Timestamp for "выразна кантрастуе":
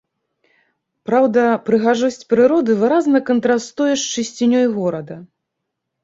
2.81-3.91